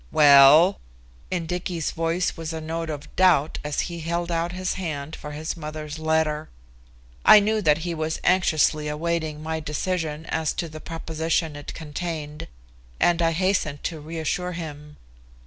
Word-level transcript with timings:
"Well!" 0.11 0.79
In 1.29 1.45
Dicky's 1.45 1.91
voice 1.91 2.35
was 2.35 2.53
a 2.53 2.59
note 2.59 2.89
of 2.89 3.15
doubt 3.15 3.59
as 3.63 3.81
he 3.81 3.99
held 3.99 4.31
out 4.31 4.51
his 4.51 4.73
hand 4.73 5.15
for 5.15 5.29
his 5.33 5.55
mother's 5.55 5.99
letter. 5.99 6.49
I 7.23 7.39
knew 7.39 7.61
that 7.61 7.85
he 7.85 7.93
was 7.93 8.19
anxiously 8.23 8.87
awaiting 8.87 9.43
my 9.43 9.59
decision 9.59 10.25
as 10.25 10.53
to 10.53 10.67
the 10.67 10.81
proposition 10.81 11.55
it 11.55 11.75
contained, 11.75 12.47
and 12.99 13.21
I 13.21 13.33
hastened 13.33 13.83
to 13.83 13.99
reassure 13.99 14.53
him. 14.53 14.97